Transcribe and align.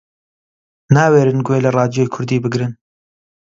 ناوێرن 0.95 1.39
گوێ 1.47 1.59
لە 1.65 1.69
ڕادیۆی 1.75 2.11
کوردی 2.13 2.41
بگرن 2.43 2.73